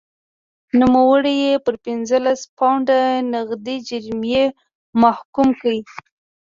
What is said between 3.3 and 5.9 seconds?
نغدي جریمې محکوم کړ.